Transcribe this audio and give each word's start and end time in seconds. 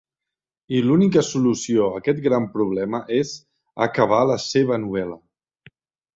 I 0.77 0.79
l'única 0.85 1.21
solució 1.27 1.89
a 1.89 1.99
aquest 1.99 2.21
gran 2.29 2.47
problema 2.57 3.03
és 3.19 3.35
acabar 3.87 4.25
la 4.33 4.41
seva 4.47 4.83
novel·la. 4.89 5.21